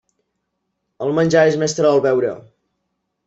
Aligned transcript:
El 1.07 1.13
menjar 1.19 1.43
és 1.51 1.59
mestre 1.65 1.85
del 1.89 2.01
beure. 2.09 2.35